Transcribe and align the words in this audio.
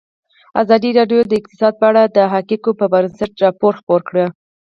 ازادي 0.61 0.89
راډیو 0.99 1.19
د 1.27 1.31
اقتصاد 1.39 1.73
په 1.79 1.85
اړه 1.89 2.03
د 2.15 2.17
حقایقو 2.33 2.71
پر 2.79 2.87
بنسټ 2.93 3.31
راپور 3.43 3.73
خپور 3.79 4.01
کړی. 4.09 4.25